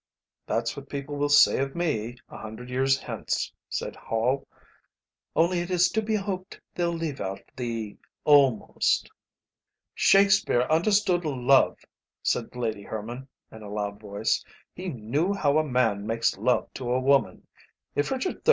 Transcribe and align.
"That's 0.47 0.75
what 0.75 0.89
people 0.89 1.15
will 1.15 1.29
say 1.29 1.59
of 1.59 1.75
me 1.75 2.17
a 2.27 2.35
hundred 2.35 2.71
years 2.71 2.97
hence," 2.99 3.53
said 3.69 3.95
Hall; 3.95 4.47
"only 5.35 5.59
it 5.59 5.69
is 5.69 5.91
to 5.91 6.01
be 6.01 6.15
hoped 6.15 6.59
they'll 6.73 6.89
leave 6.91 7.21
out 7.21 7.43
the 7.55 7.97
'almost.'" 8.23 9.11
"Shakespeare 9.93 10.63
understood 10.63 11.23
love," 11.23 11.77
said 12.23 12.55
Lady 12.55 12.81
Herman, 12.81 13.27
in 13.51 13.61
a 13.61 13.69
loud 13.69 13.99
voice; 13.99 14.43
"he 14.73 14.87
knew 14.89 15.33
how 15.35 15.59
a 15.59 15.63
man 15.63 16.07
makes 16.07 16.35
love 16.35 16.73
to 16.73 16.91
a 16.91 16.99
woman. 16.99 17.45
If 17.93 18.09
Richard 18.09 18.31
III. 18.37 18.39